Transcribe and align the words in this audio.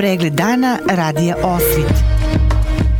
Pregled 0.00 0.32
dana 0.32 0.78
radija 0.90 1.36
Osvit. 1.42 1.92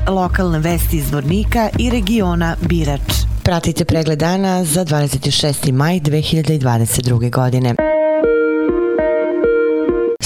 Lokalne 0.08 0.58
vesti 0.58 0.96
iz 0.96 1.12
Vornika 1.12 1.68
i 1.78 1.90
regiona 1.90 2.56
Birač. 2.60 3.00
Pratite 3.42 3.84
pregled 3.84 4.18
dana 4.18 4.64
za 4.64 4.84
26. 4.84 5.72
maj 5.72 6.00
2022. 6.00 7.30
godine. 7.30 7.74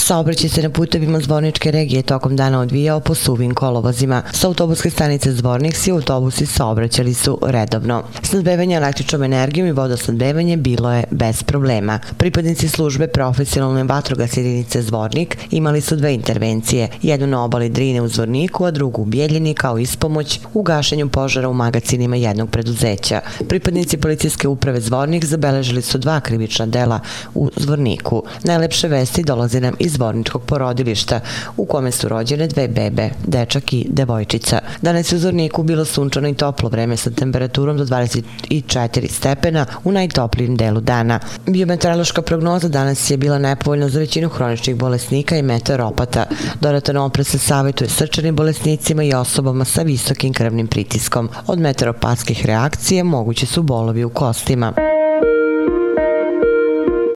Saobraćaj 0.07 0.51
se 0.51 0.63
na 0.63 0.71
putevima 0.71 1.21
Zvorničke 1.21 1.71
regije 1.71 2.03
tokom 2.03 2.37
dana 2.37 2.61
odvijao 2.61 3.01
po 3.01 3.15
suvim 3.15 3.55
kolovozima. 3.55 4.23
Sa 4.33 4.47
autobuske 4.47 4.91
stanice 4.91 5.33
Zvornik 5.33 5.77
svi 5.77 5.93
autobusi 5.93 6.47
saobraćali 6.47 7.15
su 7.15 7.39
redovno. 7.43 8.03
Snadbevanje 8.23 8.77
električnom 8.77 9.23
energijom 9.23 9.69
i 9.69 9.73
vodosnadbevanje 9.73 10.57
bilo 10.57 10.93
je 10.93 11.05
bez 11.11 11.43
problema. 11.43 11.99
Pripadnici 12.17 12.69
službe 12.69 13.07
profesionalne 13.07 13.85
vatrogas 13.85 14.37
jedinice 14.37 14.83
Zvornik 14.83 15.39
imali 15.51 15.81
su 15.81 15.97
dve 15.97 16.15
intervencije, 16.15 16.89
jednu 17.03 17.27
na 17.27 17.45
obali 17.45 17.69
Drine 17.69 18.03
u 18.03 18.09
Zvorniku, 18.09 18.65
a 18.65 18.71
drugu 18.71 19.03
u 19.03 19.05
Bijeljini 19.05 19.55
kao 19.55 19.79
ispomoć 19.79 20.41
u 20.55 20.63
gašenju 20.63 21.09
požara 21.09 21.49
u 21.49 21.55
magacinima 21.55 22.17
jednog 22.17 22.51
preduzeća. 22.51 23.21
Pripadnici 23.49 23.97
policijske 23.97 24.49
uprave 24.49 24.81
Zvornik 24.81 25.25
zabeležili 25.25 25.83
su 25.83 25.99
dva 25.99 26.21
krivična 26.21 26.67
dela 26.67 27.01
u 27.35 27.51
Zvorniku. 27.57 28.23
Najlepše 28.43 28.89
vesti 28.89 29.23
dolaze 29.23 29.61
nam 29.61 29.75
iz 29.79 29.94
zvorničkog 29.95 30.43
porodilišta 30.43 31.21
u 31.57 31.65
kome 31.65 31.91
su 31.91 32.09
rođene 32.09 32.47
dve 32.47 32.69
bebe, 32.69 33.11
dečak 33.27 33.73
i 33.73 33.87
devojčica. 33.91 34.59
Danas 34.83 35.13
je 35.13 35.17
u 35.17 35.19
Zorniku 35.19 35.63
bilo 35.63 35.85
sunčano 35.85 36.29
i 36.29 36.35
toplo 36.35 36.69
vreme 36.69 36.97
sa 36.97 37.11
temperaturom 37.11 37.77
do 37.77 37.85
24 37.85 39.11
stepena 39.11 39.67
u 39.85 39.93
najtoplijim 39.93 40.57
delu 40.57 40.81
dana. 40.81 41.21
Biometeorološka 41.47 42.23
prognoza 42.23 42.69
danas 42.69 43.11
je 43.11 43.17
bila 43.17 43.39
nepovoljna 43.39 43.89
za 43.89 43.99
većinu 43.99 44.29
hroničnih 44.29 44.77
bolesnika 44.77 45.37
i 45.37 45.43
meteoropata. 45.43 46.25
Dodatan 46.61 46.97
opres 46.97 47.29
se 47.29 47.39
savjetuje 47.39 47.89
srčanim 47.89 48.37
bolesnicima 48.37 49.03
i 49.03 49.15
osobama 49.15 49.65
sa 49.65 49.83
visokim 49.83 50.33
krvnim 50.33 50.67
pritiskom. 50.67 51.29
Od 51.47 51.59
meteoropatskih 51.59 52.47
reakcija 52.47 53.05
mogući 53.05 53.47
su 53.47 53.63
bolovi 53.63 54.05
u 54.05 54.11
kostima. 54.11 54.73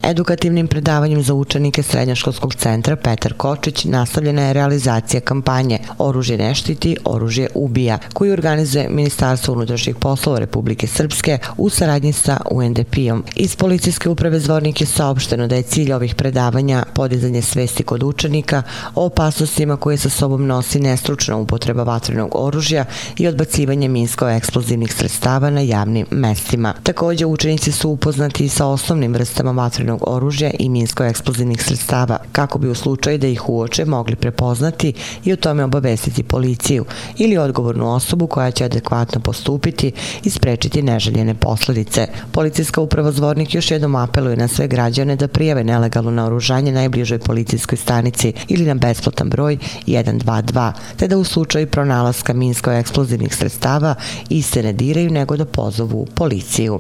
Edukativnim 0.09 0.69
predavanjem 0.69 1.23
za 1.23 1.35
učenike 1.35 1.83
Srednjoškolskog 1.83 2.55
centra 2.55 2.97
Petar 2.97 3.33
Kočić 3.33 3.85
nastavljena 3.85 4.43
je 4.43 4.53
realizacija 4.53 5.21
kampanje 5.21 5.79
Oružje 5.99 6.39
ne 6.39 6.55
štiti, 6.55 6.97
oružje 7.05 7.49
ubija, 7.55 7.99
koju 8.13 8.33
organizuje 8.33 8.89
Ministarstvo 8.89 9.55
unutrašnjih 9.55 9.97
poslova 9.97 10.39
Republike 10.39 10.87
Srpske 10.87 11.39
u 11.57 11.71
saradnji 11.71 12.13
sa 12.13 12.41
UNDP-om. 12.51 13.25
Iz 13.37 13.57
policijske 13.57 14.09
uprave 14.09 14.41
Zvornik 14.41 14.81
je 14.81 14.87
saopšteno 14.87 15.47
da 15.47 15.57
je 15.57 15.63
cilj 15.63 15.93
ovih 15.93 16.15
predavanja 16.15 16.85
podizanje 16.95 17.43
svesti 17.43 17.83
kod 17.83 18.03
učenika 18.03 18.63
o 18.95 19.05
opasnostima 19.05 19.77
koje 19.77 19.97
sa 19.97 20.09
sobom 20.09 20.47
nosi 20.47 20.81
nestručna 20.81 21.37
upotreba 21.37 21.83
vatrenog 21.83 22.31
oružja 22.35 22.85
i 23.17 23.27
odbacivanje 23.27 23.89
minsko-eksplozivnih 23.89 24.93
sredstava 24.93 25.51
na 25.51 25.61
javnim 25.61 26.07
mestima. 26.11 26.75
Takođe, 26.83 27.27
učenici 27.27 27.73
su 27.73 27.91
upoznati 27.91 28.49
sa 28.49 28.67
osnovnim 28.67 29.13
vrstama 29.13 29.51
vatrenog 29.53 29.98
vatrenog 29.99 30.17
oružja 30.17 30.51
i 30.59 30.69
minsko-eksplozivnih 30.69 31.63
sredstava, 31.63 32.19
kako 32.33 32.59
bi 32.59 32.69
u 32.69 32.75
slučaju 32.75 33.19
da 33.19 33.27
ih 33.27 33.49
uoče 33.49 33.85
mogli 33.85 34.17
prepoznati 34.17 34.93
i 35.25 35.33
o 35.33 35.37
tome 35.37 35.65
obavestiti 35.65 36.23
policiju 36.23 36.85
ili 37.19 37.37
odgovornu 37.37 37.95
osobu 37.95 38.27
koja 38.27 38.51
će 38.51 38.65
adekvatno 38.65 39.21
postupiti 39.21 39.93
i 40.25 40.31
sprečiti 40.31 40.83
neželjene 40.83 41.35
posledice. 41.35 42.07
Policijska 42.33 42.81
uprava 42.81 43.13
Zvornik 43.13 43.55
još 43.55 43.71
jednom 43.71 43.95
apeluje 43.95 44.37
na 44.37 44.49
sve 44.49 44.69
građane 44.69 45.17
da 45.17 45.29
prijave 45.29 45.65
nelegalno 45.65 46.11
naoružanje 46.11 46.73
najbližoj 46.73 47.19
policijskoj 47.19 47.79
stanici 47.79 48.33
ili 48.49 48.65
na 48.65 48.75
besplatan 48.75 49.31
broj 49.31 49.59
122, 49.87 50.73
te 50.97 51.09
da 51.09 51.19
u 51.19 51.25
slučaju 51.25 51.67
pronalaska 51.67 52.35
minsko-eksplozivnih 52.35 53.35
sredstava 53.35 53.95
iste 54.29 54.63
ne 54.63 54.73
diraju 54.73 55.11
nego 55.11 55.37
da 55.37 55.45
pozovu 55.45 56.07
policiju. 56.15 56.79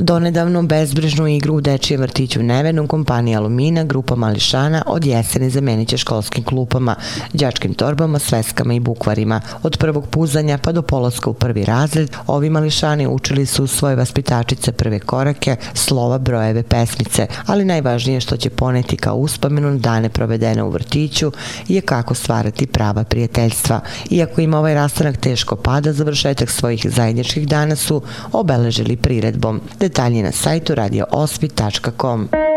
Donedavno 0.00 0.62
bezbrižnu 0.62 1.28
igru 1.28 1.54
u 1.54 1.60
dečijem 1.60 2.00
vrtiću 2.00 2.42
Nevenom 2.42 2.86
kompanija 2.86 3.38
Alumina, 3.38 3.84
grupa 3.84 4.14
Mališana 4.16 4.82
od 4.86 5.04
jesene 5.04 5.50
zamenit 5.50 5.88
će 5.88 5.96
školskim 5.96 6.44
klupama, 6.44 6.94
đačkim 7.32 7.74
torbama, 7.74 8.18
sveskama 8.18 8.74
i 8.74 8.80
bukvarima. 8.80 9.40
Od 9.62 9.76
prvog 9.78 10.06
puzanja 10.06 10.58
pa 10.58 10.72
do 10.72 10.82
polaska 10.82 11.30
u 11.30 11.34
prvi 11.34 11.64
razred, 11.64 12.10
ovi 12.26 12.50
mališani 12.50 13.06
učili 13.06 13.46
su 13.46 13.66
svoje 13.66 13.96
vaspitačice 13.96 14.72
prve 14.72 14.98
korake, 14.98 15.56
slova, 15.74 16.18
brojeve, 16.18 16.62
pesmice, 16.62 17.26
ali 17.46 17.64
najvažnije 17.64 18.20
što 18.20 18.36
će 18.36 18.50
poneti 18.50 18.96
kao 18.96 19.16
uspomenu 19.16 19.78
dane 19.78 20.08
provedene 20.08 20.62
u 20.62 20.70
vrtiću 20.70 21.32
je 21.68 21.80
kako 21.80 22.14
stvarati 22.14 22.66
prava 22.66 23.04
prijateljstva. 23.04 23.80
Iako 24.10 24.40
im 24.40 24.54
ovaj 24.54 24.74
rastanak 24.74 25.16
teško 25.16 25.56
pada, 25.56 25.92
završetak 25.92 26.50
svojih 26.50 26.86
zajedničkih 26.90 27.48
dana 27.48 27.76
su 27.76 28.02
obeležili 28.32 28.96
priredbom. 28.96 29.60
Detalji 29.88 30.22
na 30.22 30.32
sajtu 30.32 30.74
radioosvit.com. 30.74 32.47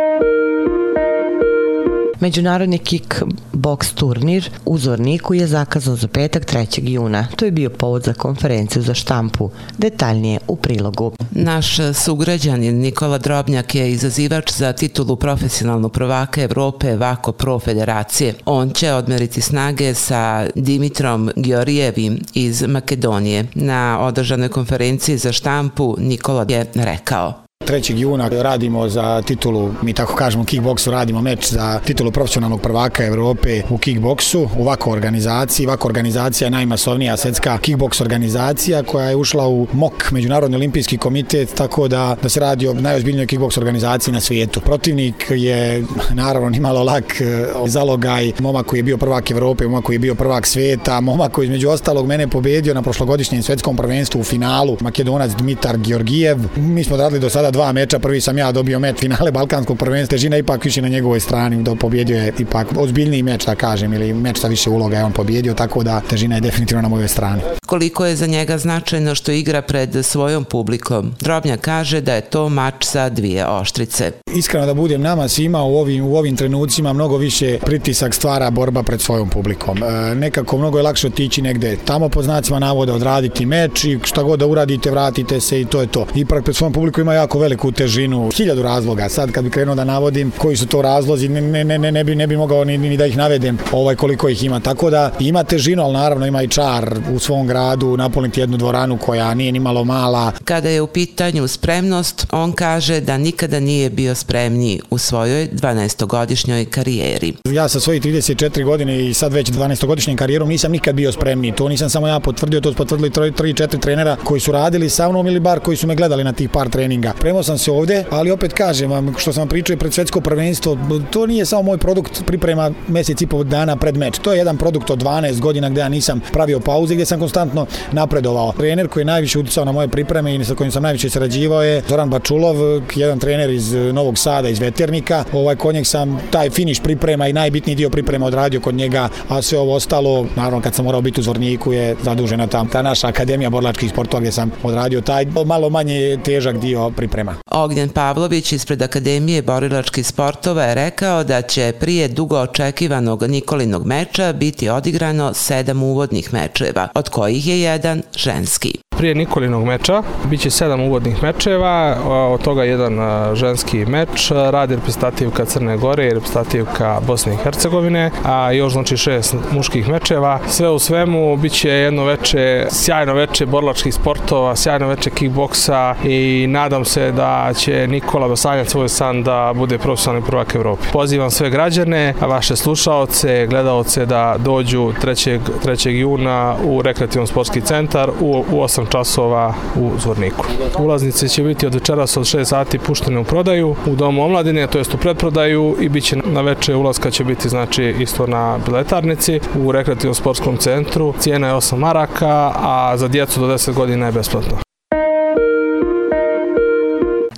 Međunarodni 2.21 2.77
kickbox 2.77 3.93
turnir 3.93 4.49
u 4.65 4.77
Zorniku 4.77 5.33
je 5.33 5.47
zakazan 5.47 5.95
za 5.95 6.07
petak 6.07 6.45
3. 6.45 6.89
juna. 6.89 7.27
To 7.35 7.45
je 7.45 7.51
bio 7.51 7.69
povod 7.69 8.03
za 8.03 8.13
konferenciju 8.13 8.83
za 8.83 8.93
štampu. 8.93 9.49
Detaljnije 9.77 10.39
u 10.47 10.55
prilogu. 10.55 11.11
Naš 11.31 11.77
sugrađanin 11.93 12.79
Nikola 12.79 13.17
Drobnjak 13.17 13.75
je 13.75 13.91
izazivač 13.91 14.51
za 14.53 14.73
titulu 14.73 15.15
profesionalnog 15.15 15.91
prvaka 15.91 16.41
Evrope 16.41 16.95
Vako 16.95 17.31
Pro 17.31 17.59
Federacije. 17.59 18.33
On 18.45 18.69
će 18.69 18.93
odmeriti 18.93 19.41
snage 19.41 19.93
sa 19.93 20.47
Dimitrom 20.55 21.31
Georgijevim 21.35 22.19
iz 22.33 22.63
Makedonije. 22.67 23.45
Na 23.55 23.99
održanoj 24.01 24.49
konferenciji 24.49 25.17
za 25.17 25.31
štampu 25.31 25.95
Nikola 25.99 26.45
je 26.49 26.65
rekao 26.75 27.50
3. 27.71 27.97
juna 27.97 28.29
radimo 28.29 28.89
za 28.89 29.21
titulu, 29.21 29.73
mi 29.81 29.93
tako 29.93 30.15
kažemo, 30.15 30.43
kickboksu, 30.43 30.91
radimo 30.91 31.21
meč 31.21 31.51
za 31.51 31.79
titulu 31.85 32.11
profesionalnog 32.11 32.61
prvaka 32.61 33.05
Evrope 33.05 33.61
u 33.69 33.77
kickboksu, 33.77 34.49
u 34.57 34.61
ovako 34.61 34.91
organizaciji. 34.91 35.67
Ovako 35.67 35.87
organizacija 35.87 36.45
je 36.45 36.51
najmasovnija 36.51 37.17
svetska 37.17 37.57
kickboks 37.57 38.01
organizacija 38.01 38.83
koja 38.83 39.09
je 39.09 39.15
ušla 39.15 39.47
u 39.47 39.67
MOK, 39.73 40.11
Međunarodni 40.11 40.55
olimpijski 40.55 40.97
komitet, 40.97 41.53
tako 41.55 41.87
da, 41.87 42.15
da 42.23 42.29
se 42.29 42.39
radi 42.39 42.67
o 42.67 42.73
najozbiljnijoj 42.73 43.27
kickboks 43.27 43.57
organizaciji 43.57 44.13
na 44.13 44.19
svijetu. 44.19 44.59
Protivnik 44.59 45.25
je 45.29 45.83
naravno 46.13 46.49
nimalo 46.49 46.83
lak 46.83 47.21
e, 47.21 47.45
zalogaj, 47.65 48.31
momak 48.39 48.65
koji 48.65 48.79
je 48.79 48.83
bio 48.83 48.97
prvak 48.97 49.31
Evrope, 49.31 49.65
momak 49.65 49.83
koji 49.83 49.95
je 49.95 49.99
bio 49.99 50.15
prvak 50.15 50.47
svijeta, 50.47 51.01
momak 51.01 51.31
koji 51.31 51.45
između 51.45 51.69
ostalog 51.69 52.07
mene 52.07 52.27
pobedio 52.27 52.73
na 52.73 52.81
prošlogodišnjem 52.81 53.43
svetskom 53.43 53.75
prvenstvu 53.75 54.19
u 54.19 54.23
finalu, 54.23 54.77
Makedonac 54.81 55.31
Dmitar 55.31 55.77
Georgijev. 55.77 56.37
Mi 56.55 56.83
smo 56.83 56.97
radili 56.97 57.19
do 57.19 57.29
sada 57.29 57.51
dva 57.51 57.60
meča, 57.71 57.99
prvi 57.99 58.21
sam 58.21 58.37
ja 58.37 58.51
dobio 58.51 58.79
meč 58.79 58.99
finale 58.99 59.31
Balkanskog 59.31 59.77
prvenstva, 59.77 60.15
težina 60.17 60.37
ipak 60.37 60.65
više 60.65 60.81
na 60.81 60.87
njegovoj 60.87 61.19
strani, 61.19 61.63
da 61.63 61.75
pobjedio 61.75 62.17
je 62.17 62.33
ipak 62.39 62.67
ozbiljniji 62.77 63.23
meč, 63.23 63.45
da 63.45 63.55
kažem, 63.55 63.93
ili 63.93 64.13
meč 64.13 64.39
sa 64.39 64.47
više 64.47 64.69
uloga 64.69 64.97
je 64.97 65.03
on 65.03 65.11
pobjedio, 65.11 65.53
tako 65.53 65.83
da 65.83 66.01
težina 66.09 66.35
je 66.35 66.41
definitivno 66.41 66.81
na 66.81 66.89
mojoj 66.89 67.07
strani. 67.07 67.41
Koliko 67.65 68.05
je 68.05 68.15
za 68.15 68.27
njega 68.27 68.57
značajno 68.57 69.15
što 69.15 69.31
igra 69.31 69.61
pred 69.61 70.05
svojom 70.05 70.43
publikom? 70.43 71.13
Drobnja 71.19 71.57
kaže 71.57 72.01
da 72.01 72.13
je 72.13 72.21
to 72.21 72.49
mač 72.49 72.85
sa 72.85 73.09
dvije 73.09 73.47
oštrice. 73.47 74.11
Iskreno 74.35 74.65
da 74.65 74.73
budem 74.73 75.01
nama 75.01 75.27
svima 75.27 75.63
u 75.63 75.77
ovim, 75.77 76.05
u 76.05 76.15
ovim 76.15 76.35
trenucima 76.35 76.93
mnogo 76.93 77.17
više 77.17 77.57
pritisak 77.65 78.13
stvara 78.13 78.49
borba 78.49 78.83
pred 78.83 79.01
svojom 79.01 79.29
publikom. 79.29 79.83
E, 79.83 80.15
nekako 80.15 80.57
mnogo 80.57 80.77
je 80.77 80.83
lakše 80.83 81.07
otići 81.07 81.41
negde 81.41 81.77
tamo 81.85 82.09
po 82.09 82.23
znacima 82.23 82.59
navoda 82.59 82.93
odraditi 82.93 83.45
meč 83.45 83.83
i 83.83 83.99
šta 84.03 84.23
god 84.23 84.39
da 84.39 84.45
uradite 84.45 84.91
vratite 84.91 85.39
se 85.39 85.61
i 85.61 85.65
to 85.65 85.81
je 85.81 85.87
to. 85.87 86.05
Ipak 86.15 86.43
pred 86.43 86.55
svojom 86.55 86.73
publikom 86.73 87.01
ima 87.01 87.13
jako 87.13 87.39
veliku 87.41 87.71
težinu, 87.71 88.29
hiljadu 88.35 88.61
razloga. 88.61 89.09
Sad 89.09 89.31
kad 89.31 89.43
bi 89.43 89.49
krenuo 89.49 89.75
da 89.75 89.83
navodim 89.83 90.31
koji 90.37 90.57
su 90.57 90.67
to 90.67 90.81
razlozi, 90.81 91.27
ne, 91.27 91.41
ne, 91.41 91.63
ne, 91.79 91.91
ne, 91.91 92.03
bi, 92.03 92.15
ne 92.15 92.27
bi 92.27 92.37
mogao 92.37 92.63
ni, 92.65 92.77
ni 92.77 92.97
da 92.97 93.05
ih 93.05 93.17
navedem 93.17 93.57
ovaj 93.71 93.95
koliko 93.95 94.29
ih 94.29 94.43
ima. 94.43 94.59
Tako 94.59 94.89
da 94.89 95.11
ima 95.19 95.43
težinu, 95.43 95.83
ali 95.83 95.93
naravno 95.93 96.25
ima 96.25 96.43
i 96.43 96.47
čar 96.47 96.95
u 97.15 97.19
svom 97.19 97.47
gradu 97.47 97.97
napuniti 97.97 98.39
jednu 98.39 98.57
dvoranu 98.57 98.97
koja 98.97 99.33
nije 99.33 99.51
ni 99.51 99.59
malo 99.59 99.83
mala. 99.83 100.31
Kada 100.45 100.69
je 100.69 100.81
u 100.81 100.87
pitanju 100.87 101.47
spremnost, 101.47 102.27
on 102.31 102.51
kaže 102.51 102.99
da 103.01 103.17
nikada 103.17 103.59
nije 103.59 103.89
bio 103.89 104.15
spremniji 104.15 104.79
u 104.89 104.97
svojoj 104.97 105.49
12-godišnjoj 105.51 106.65
karijeri. 106.65 107.33
Ja 107.45 107.67
sa 107.67 107.79
svojih 107.79 108.01
34 108.01 108.65
godine 108.65 109.09
i 109.09 109.13
sad 109.13 109.33
već 109.33 109.49
12-godišnjim 109.51 110.15
karijerom 110.15 110.49
nisam 110.49 110.71
nikad 110.71 110.95
bio 110.95 111.11
spremniji. 111.11 111.51
To 111.51 111.69
nisam 111.69 111.89
samo 111.89 112.07
ja 112.07 112.19
potvrdio, 112.19 112.61
to 112.61 112.71
su 112.71 112.77
potvrdili 112.77 113.09
3-4 113.09 113.79
trenera 113.79 114.17
koji 114.23 114.39
su 114.39 114.51
radili 114.51 114.89
sa 114.89 115.09
mnom 115.09 115.27
ili 115.27 115.39
bar 115.39 115.59
koji 115.59 115.77
su 115.77 115.87
me 115.87 115.95
gledali 115.95 116.23
na 116.23 116.33
tih 116.33 116.49
par 116.49 116.69
treninga. 116.69 117.13
Pre 117.19 117.30
pripremao 117.31 117.43
sam 117.43 117.57
se 117.57 117.71
ovde, 117.71 118.03
ali 118.09 118.31
opet 118.31 118.53
kažem 118.53 118.91
vam, 118.91 119.13
što 119.17 119.33
sam 119.33 119.47
pričao 119.47 119.77
pred 119.77 119.93
svetsko 119.93 120.21
prvenstvo, 120.21 120.77
to 121.09 121.25
nije 121.25 121.45
samo 121.45 121.63
moj 121.63 121.77
produkt 121.77 122.23
priprema 122.25 122.71
mesec 122.87 123.21
i 123.21 123.27
pol 123.27 123.43
dana 123.43 123.75
pred 123.75 123.97
meč. 123.97 124.19
To 124.19 124.31
je 124.31 124.37
jedan 124.37 124.57
produkt 124.57 124.89
od 124.89 125.03
12 125.03 125.39
godina 125.39 125.69
gde 125.69 125.81
ja 125.81 125.89
nisam 125.89 126.21
pravio 126.33 126.59
pauze, 126.59 126.95
gde 126.95 127.05
sam 127.05 127.19
konstantno 127.19 127.65
napredovao. 127.91 128.51
Trener 128.57 128.87
koji 128.87 129.01
je 129.01 129.05
najviše 129.05 129.39
uticao 129.39 129.65
na 129.65 129.71
moje 129.71 129.87
pripreme 129.87 130.35
i 130.35 130.45
sa 130.45 130.55
kojim 130.55 130.71
sam 130.71 130.83
najviše 130.83 131.09
sarađivao 131.09 131.63
je 131.63 131.83
Zoran 131.89 132.09
Bačulov, 132.09 132.55
jedan 132.95 133.19
trener 133.19 133.49
iz 133.49 133.73
Novog 133.73 134.17
Sada, 134.17 134.49
iz 134.49 134.59
Veternika. 134.59 135.23
Ovaj 135.33 135.55
kod 135.55 135.75
sam 135.83 136.19
taj 136.31 136.49
finiš 136.49 136.79
priprema 136.79 137.27
i 137.27 137.33
najbitniji 137.33 137.75
dio 137.75 137.89
priprema 137.89 138.25
odradio 138.25 138.59
kod 138.59 138.75
njega, 138.75 139.09
a 139.29 139.41
sve 139.41 139.59
ovo 139.59 139.75
ostalo, 139.75 140.25
naravno 140.35 140.61
kad 140.61 140.75
sam 140.75 140.85
morao 140.85 141.01
biti 141.01 141.19
u 141.19 141.23
Zvorniku 141.23 141.73
je 141.73 141.95
zadužena 142.03 142.47
tam 142.47 142.67
ta 142.67 142.81
naša 142.81 143.07
akademija 143.07 143.49
borlačkih 143.49 143.89
sportova 143.89 144.19
gdje 144.19 144.31
sam 144.31 144.51
odradio 144.63 145.01
taj 145.01 145.25
malo 145.45 145.69
manje 145.69 146.17
težak 146.23 146.57
dio 146.57 146.89
priprema. 146.89 147.20
Ognjen 147.51 147.89
Pavlović 147.89 148.51
ispred 148.51 148.81
Akademije 148.81 149.41
borilačkih 149.41 150.07
sportova 150.07 150.63
je 150.63 150.75
rekao 150.75 151.23
da 151.23 151.41
će 151.41 151.73
prije 151.79 152.07
dugo 152.07 152.39
očekivanog 152.39 153.23
Nikolinog 153.23 153.85
meča 153.85 154.33
biti 154.33 154.69
odigrano 154.69 155.33
sedam 155.33 155.83
uvodnih 155.83 156.33
mečeva, 156.33 156.87
od 156.95 157.09
kojih 157.09 157.47
je 157.47 157.61
jedan 157.61 158.01
ženski 158.15 158.90
prije 158.97 159.15
Nikolinog 159.15 159.65
meča. 159.65 160.03
Biće 160.25 160.49
sedam 160.49 160.81
uvodnih 160.81 161.23
mečeva, 161.23 161.97
od 162.05 162.41
toga 162.41 162.63
jedan 162.63 162.99
ženski 163.35 163.85
meč, 163.85 164.31
radi 164.31 164.75
reprezentativka 164.75 165.45
Crne 165.45 165.77
Gore 165.77 166.07
i 166.07 166.13
reprezentativka 166.13 166.99
Bosne 167.07 167.33
i 167.33 167.37
Hercegovine, 167.37 168.11
a 168.25 168.51
još 168.51 168.73
znači 168.73 168.97
šest 168.97 169.35
muških 169.51 169.89
mečeva. 169.89 170.39
Sve 170.47 170.69
u 170.69 170.79
svemu 170.79 171.37
biće 171.37 171.69
jedno 171.69 172.03
veče, 172.03 172.65
sjajno 172.69 173.13
veče 173.13 173.45
borlačkih 173.45 173.93
sportova, 173.93 174.55
sjajno 174.55 174.87
veče 174.87 175.09
kickboksa 175.09 175.95
i 176.03 176.45
nadam 176.49 176.85
se 176.85 177.11
da 177.11 177.53
će 177.55 177.87
Nikola 177.87 178.27
dosanjati 178.27 178.69
svoj 178.69 178.89
san 178.89 179.23
da 179.23 179.53
bude 179.55 179.77
profesionalni 179.77 180.27
prvak 180.27 180.55
Evrope. 180.55 180.83
Pozivam 180.93 181.31
sve 181.31 181.49
građane, 181.49 182.13
vaše 182.21 182.55
slušaoce, 182.55 183.47
gledaoce 183.49 184.05
da 184.05 184.35
dođu 184.39 184.93
3. 185.03 185.39
3. 185.65 185.89
juna 185.89 186.55
u 186.63 186.81
rekreativno 186.81 187.27
sportski 187.27 187.61
centar 187.61 188.09
u, 188.19 188.45
u 188.51 188.61
8 188.61 188.90
časova 188.91 189.53
u 189.75 189.91
Zvorniku. 189.99 190.45
Ulaznice 190.79 191.27
će 191.27 191.43
biti 191.43 191.67
od 191.67 191.73
večeras 191.73 192.17
od 192.17 192.23
6 192.23 192.45
sati 192.45 192.79
puštene 192.79 193.19
u 193.19 193.23
prodaju 193.23 193.75
u 193.87 193.95
Domu 193.95 194.23
omladine, 194.23 194.67
to 194.67 194.77
jest 194.77 194.93
u 194.93 194.97
predprodaju 194.97 195.75
i 195.79 195.89
bit 195.89 196.03
će 196.03 196.15
na 196.15 196.41
veče 196.41 196.75
ulazka 196.75 197.11
će 197.11 197.23
biti 197.23 197.49
znači 197.49 197.95
isto 197.99 198.27
na 198.27 198.59
biletarnici 198.65 199.39
u 199.63 199.71
rekreativnom 199.71 200.15
sportskom 200.15 200.57
centru. 200.57 201.13
Cijena 201.19 201.47
je 201.47 201.53
8 201.53 201.75
maraka, 201.75 202.51
a 202.55 202.93
za 202.97 203.07
djecu 203.07 203.39
do 203.39 203.47
10 203.47 203.73
godina 203.73 204.05
je 204.05 204.11
besplatno. 204.11 204.70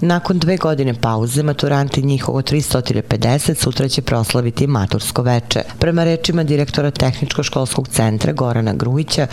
Nakon 0.06 0.40
dve 0.40 0.58
godine 0.58 0.94
pauze, 0.94 1.44
maturanti 1.44 2.02
njihovo 2.02 2.42
350 2.42 3.56
sutra 3.56 3.88
će 3.88 4.02
proslaviti 4.02 4.68
matursko 4.68 5.22
veče. 5.22 5.62
Prema 5.80 6.04
rečima 6.04 6.44
direktora 6.44 6.92
Tehničko-školskog 6.92 7.88
centra 7.88 8.34
Gorana 8.34 8.74
Grujića, 8.74 9.28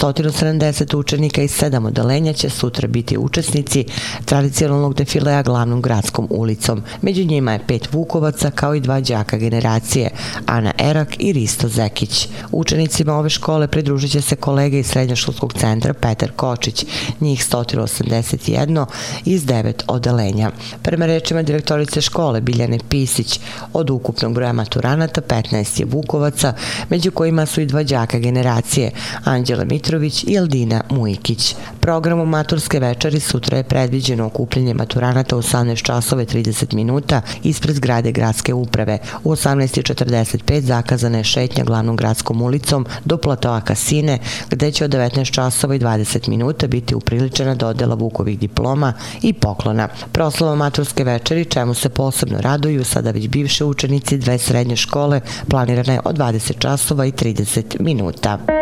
170 0.00 0.96
učenika 0.96 1.42
iz 1.42 1.50
sedam 1.50 1.86
odelenja 1.86 2.32
će 2.32 2.50
sutra 2.50 2.88
biti 2.88 3.18
učesnici 3.18 3.84
tradicionalnog 4.24 4.94
defilea 4.94 5.42
glavnom 5.42 5.82
gradskom 5.82 6.26
ulicom. 6.30 6.82
Među 7.02 7.24
njima 7.24 7.52
je 7.52 7.66
pet 7.66 7.92
Vukovaca 7.92 8.50
kao 8.50 8.74
i 8.74 8.80
dva 8.80 9.00
đaka 9.00 9.36
generacije, 9.36 10.10
Ana 10.46 10.72
Erak 10.78 11.16
i 11.18 11.32
Risto 11.32 11.68
Zekić. 11.68 12.28
Učenicima 12.52 13.14
ove 13.14 13.30
škole 13.30 13.68
pridružit 13.68 14.10
će 14.10 14.20
se 14.20 14.36
kolege 14.36 14.78
iz 14.78 14.86
srednjoškolskog 14.86 15.52
centra 15.52 15.94
Petar 15.94 16.30
Kočić, 16.36 16.84
njih 17.20 17.46
181 17.50 18.86
iz 19.24 19.44
devet 19.44 19.84
odelenja 19.86 20.15
odelenja. 20.16 20.50
Prema 20.82 21.06
rečima 21.06 21.42
direktorice 21.42 22.00
škole 22.00 22.40
Biljane 22.40 22.78
Pisić, 22.88 23.40
od 23.72 23.90
ukupnog 23.90 24.34
broja 24.34 24.52
maturanata 24.52 25.20
15 25.20 25.80
je 25.80 25.86
Vukovaca, 25.86 26.54
među 26.90 27.10
kojima 27.10 27.46
su 27.46 27.60
i 27.60 27.66
dva 27.66 27.82
đaka 27.82 28.18
generacije, 28.18 28.90
Anđela 29.24 29.64
Mitrović 29.64 30.24
i 30.24 30.34
Eldina 30.34 30.80
Mujkić. 30.90 31.54
Programom 31.80 32.28
maturske 32.28 32.80
večeri 32.80 33.20
sutra 33.20 33.56
je 33.56 33.64
predviđeno 33.64 34.26
okupljenje 34.26 34.74
maturanata 34.74 35.36
u 35.36 35.42
18 35.42 35.82
časove 35.82 36.24
30 36.24 36.74
minuta 36.74 37.20
ispred 37.42 37.76
zgrade 37.76 38.12
gradske 38.12 38.54
uprave. 38.54 38.98
U 39.24 39.32
18.45 39.32 40.60
zakazana 40.60 41.18
je 41.18 41.24
šetnja 41.24 41.64
glavnom 41.64 41.96
gradskom 41.96 42.42
ulicom 42.42 42.86
do 43.04 43.16
platoa 43.16 43.60
Kasine, 43.60 44.18
gde 44.50 44.72
će 44.72 44.84
od 44.84 44.90
19 44.90 45.32
časova 45.32 45.74
i 45.74 45.78
20 45.78 46.28
minuta 46.28 46.66
biti 46.66 46.94
upriličena 46.94 47.54
dodela 47.54 47.94
Vukovih 47.94 48.38
diploma 48.38 48.92
i 49.22 49.32
poklona. 49.32 49.88
Proslava 50.12 50.54
maturske 50.54 51.04
večeri, 51.04 51.44
čemu 51.44 51.74
se 51.74 51.88
posebno 51.88 52.40
raduju 52.40 52.84
sada 52.84 53.10
već 53.10 53.28
bivše 53.28 53.64
učenici 53.64 54.18
dve 54.18 54.38
srednje 54.38 54.76
škole, 54.76 55.20
planirana 55.48 55.92
je 55.92 56.00
od 56.04 56.18
20 56.18 56.58
časova 56.58 57.06
i 57.06 57.12
30 57.12 57.80
minuta. 57.80 58.55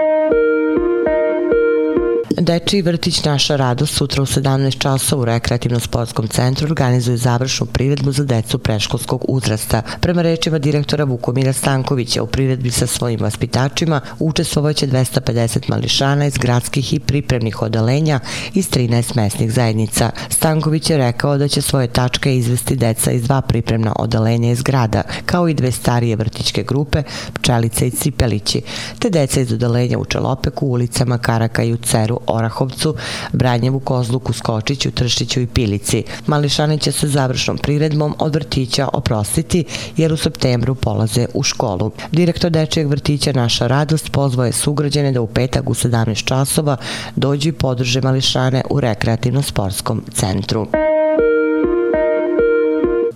Dečiji 2.41 2.83
vrtić 2.83 3.25
Naša 3.25 3.57
radost 3.57 3.95
sutra 3.95 4.23
u 4.23 4.27
17 4.27 4.79
časova 4.79 5.23
u 5.23 5.25
rekreativnom 5.25 5.81
sportskom 5.81 6.29
centru 6.29 6.67
organizuje 6.67 7.17
završnu 7.17 7.67
priredbu 7.67 8.13
za 8.13 8.25
decu 8.25 8.59
preškolskog 8.59 9.25
uzrasta. 9.29 9.83
Prema 10.01 10.23
rečima 10.23 10.59
direktora 10.59 11.05
Vukomira 11.05 11.53
Stankovića 11.53 12.23
u 12.23 12.27
priredbi 12.27 12.71
sa 12.71 12.87
svojim 12.87 13.21
vaspitačima 13.21 14.01
učestvovaće 14.19 14.87
250 14.87 15.71
mališana 15.71 16.27
iz 16.27 16.39
gradskih 16.39 16.95
i 16.95 17.01
pripremnih 17.01 17.63
odelenja 17.63 18.21
iz 18.55 18.71
13 18.71 19.17
mesnih 19.17 19.53
zajednica. 19.53 20.11
Stanković 20.31 20.91
je 20.91 20.97
rekao 20.97 21.39
da 21.39 21.49
će 21.49 21.63
svoje 21.63 21.87
tačke 21.87 22.37
izvesti 22.37 22.77
deca 22.77 23.13
iz 23.13 23.23
dva 23.23 23.41
pripremna 23.41 23.93
odelenja 23.99 24.51
iz 24.51 24.63
grada, 24.63 25.03
kao 25.27 25.49
i 25.49 25.55
dve 25.55 25.73
starije 25.73 26.17
vrtićke 26.17 26.63
grupe, 26.63 27.03
Pčelice 27.33 27.87
i 27.87 27.91
Cipelići, 27.91 28.63
te 28.99 29.11
deca 29.11 29.41
iz 29.41 29.53
odelenja 29.53 29.99
u 29.99 30.05
Čelopeku, 30.05 30.67
ulicama 30.67 31.19
Karaka 31.19 31.63
i 31.63 31.73
u 31.73 31.77
Ceru, 31.77 32.21
Orahovcu, 32.27 32.95
Branjevu, 33.33 33.81
Kozluku, 33.81 34.33
Skočiću, 34.33 34.91
Tršiću 34.91 35.41
i 35.41 35.47
Pilici. 35.47 36.05
Mališani 36.27 36.79
će 36.79 36.93
se 36.93 37.09
završnom 37.09 37.59
priredbom 37.59 38.15
od 38.19 38.35
vrtića 38.35 38.89
oprostiti 38.93 39.65
jer 39.97 40.13
u 40.13 40.17
septembru 40.17 40.75
polaze 40.75 41.27
u 41.35 41.43
školu. 41.43 41.91
Direktor 42.13 42.51
dečijeg 42.51 42.89
vrtića 42.89 43.33
Naša 43.33 43.67
radost 43.67 44.13
pozvoje 44.13 44.53
sugrađene 44.53 45.13
da 45.13 45.21
u 45.21 45.27
petak 45.27 45.71
u 45.71 45.75
17 45.75 46.25
časova 46.25 46.77
dođu 47.17 47.49
i 47.49 47.53
podrže 47.53 48.01
Mališane 48.01 48.63
u 48.71 48.81
rekreativno-sportskom 48.81 50.01
centru. 50.13 50.67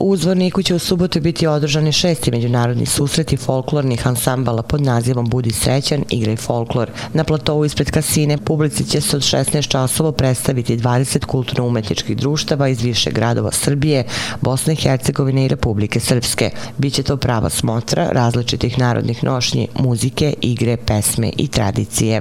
U 0.09 0.17
Zvorniku 0.17 0.63
će 0.63 0.75
u 0.75 0.79
subotu 0.79 1.21
biti 1.21 1.47
održani 1.47 1.93
šesti 1.93 2.31
međunarodni 2.31 2.87
susreti 2.87 3.37
folklornih 3.37 4.07
ansambala 4.07 4.63
pod 4.63 4.81
nazivom 4.81 5.27
Budi 5.27 5.51
srećan, 5.51 6.05
igraj 6.11 6.37
folklor. 6.37 6.91
Na 7.13 7.25
platovu 7.25 7.65
ispred 7.65 7.91
kasine 7.91 8.39
publici 8.39 8.85
će 8.85 9.01
se 9.01 9.17
od 9.17 9.23
16 9.23 9.69
časova 9.69 10.13
predstaviti 10.13 10.77
20 10.77 11.25
kulturno-umetničkih 11.25 12.17
društava 12.17 12.69
iz 12.69 12.83
više 12.83 13.11
gradova 13.11 13.53
Srbije, 13.53 14.05
Bosne 14.41 14.73
i 14.73 14.77
Hercegovine 14.77 15.45
i 15.45 15.49
Republike 15.49 16.01
Srpske. 16.01 16.51
Biće 16.79 17.03
to 17.03 17.17
prava 17.17 17.51
smotra 17.51 18.09
različitih 18.13 18.79
narodnih 18.79 19.25
nošnji, 19.25 19.69
muzike, 19.79 20.35
igre, 20.41 20.77
pesme 20.77 21.33
i 21.37 21.49
tradicije. 21.49 22.21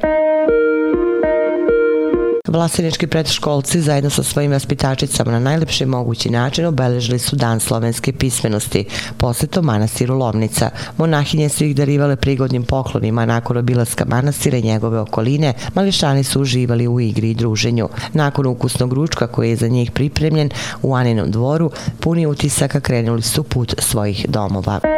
Vlasenički 2.47 3.07
predškolci 3.07 3.81
zajedno 3.81 4.09
sa 4.09 4.23
svojim 4.23 4.51
vaspitačicama 4.51 5.31
na 5.31 5.39
najlepši 5.39 5.85
mogući 5.85 6.29
način 6.29 6.65
obeležili 6.65 7.19
su 7.19 7.35
dan 7.35 7.59
slovenske 7.59 8.13
pismenosti, 8.13 8.85
posletom 9.17 9.65
manastiru 9.65 10.15
Lovnica. 10.15 10.69
Monahinje 10.97 11.49
su 11.49 11.63
ih 11.63 11.75
darivale 11.75 12.15
prigodnim 12.15 12.63
poklonima 12.63 13.25
nakon 13.25 13.57
obilaska 13.57 14.05
manastira 14.05 14.57
i 14.57 14.61
njegove 14.61 14.99
okoline, 14.99 15.53
mališani 15.73 16.23
su 16.23 16.41
uživali 16.41 16.87
u 16.87 16.99
igri 16.99 17.31
i 17.31 17.35
druženju. 17.35 17.89
Nakon 18.13 18.45
ukusnog 18.45 18.93
ručka 18.93 19.27
koji 19.27 19.49
je 19.49 19.55
za 19.55 19.67
njih 19.67 19.91
pripremljen 19.91 20.49
u 20.81 20.95
Aninom 20.95 21.31
dvoru, 21.31 21.71
puni 21.99 22.27
utisaka 22.27 22.79
krenuli 22.79 23.21
su 23.21 23.43
put 23.43 23.75
svojih 23.79 24.25
domova. 24.29 24.96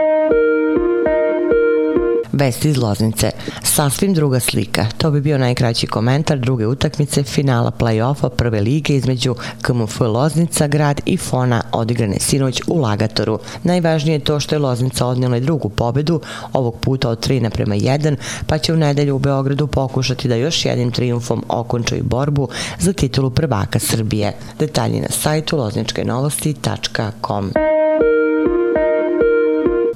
Vesti 2.40 2.70
iz 2.70 2.78
Loznice. 2.78 3.32
Sasvim 3.64 4.14
druga 4.14 4.40
slika. 4.40 4.86
To 4.98 5.12
bi 5.12 5.22
bio 5.22 5.38
najkraći 5.38 5.88
komentar 5.88 6.40
druge 6.40 6.68
utakmice 6.68 7.24
finala 7.24 7.72
play-offa 7.72 8.30
prve 8.30 8.62
lige 8.62 8.96
između 8.96 9.36
KMF 9.62 10.00
Loznica 10.00 10.68
grad 10.68 11.02
i 11.06 11.18
Fona 11.18 11.62
odigrane 11.72 12.20
sinoć 12.20 12.62
u 12.68 12.82
Lagatoru. 12.82 13.40
Najvažnije 13.64 14.16
je 14.16 14.24
to 14.24 14.40
što 14.40 14.56
je 14.56 14.60
Loznica 14.60 15.06
odnijela 15.06 15.38
i 15.38 15.42
drugu 15.42 15.70
pobedu, 15.70 16.22
ovog 16.54 16.76
puta 16.80 17.10
od 17.10 17.28
3 17.28 17.42
naprema 17.42 17.76
1, 17.76 18.16
pa 18.48 18.58
će 18.58 18.74
u 18.74 18.78
nedelju 18.78 19.16
u 19.16 19.20
Beogradu 19.20 19.68
pokušati 19.68 20.28
da 20.28 20.36
još 20.36 20.66
jednim 20.66 20.92
triumfom 20.92 21.44
okončaju 21.48 22.04
borbu 22.04 22.50
za 22.80 22.94
titulu 22.94 23.30
prvaka 23.30 23.80
Srbije. 23.80 24.34
Detalji 24.60 25.02
na 25.02 25.10
sajtu 25.10 25.58
lozničkenovosti.com. 25.58 27.52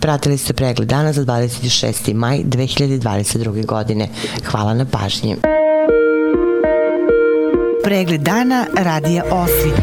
Pratili 0.04 0.38
ste 0.38 0.54
pregled 0.54 0.88
dana 0.88 1.14
za 1.14 1.26
26. 1.26 2.14
maj 2.14 2.40
2022. 2.44 3.66
godine. 3.66 4.08
Hvala 4.46 4.74
na 4.74 4.86
pažnji. 4.86 5.36
Pregled 7.84 8.22
dana 8.22 8.66
radija 8.78 9.24
Osvit. 9.32 9.82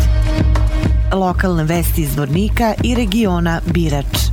lokalne 1.12 1.64
vesti 1.64 2.02
iz 2.02 2.16
Vornika 2.16 2.74
i 2.84 2.94
regiona 2.94 3.60
Birač. 3.66 4.29